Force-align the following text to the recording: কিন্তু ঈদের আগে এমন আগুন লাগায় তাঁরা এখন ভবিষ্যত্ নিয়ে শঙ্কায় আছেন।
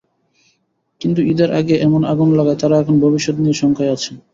কিন্তু 1.01 1.21
ঈদের 1.31 1.49
আগে 1.59 1.75
এমন 1.79 2.01
আগুন 2.11 2.29
লাগায় 2.37 2.59
তাঁরা 2.61 2.75
এখন 2.79 2.95
ভবিষ্যত্ 3.03 3.37
নিয়ে 3.39 3.59
শঙ্কায় 3.61 3.93
আছেন। 3.95 4.15